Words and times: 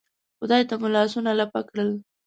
خدای 0.39 0.63
ته 0.69 0.75
مو 0.81 0.87
لاسونه 0.95 1.31
لپه 1.39 1.59
کړل. 1.69 1.89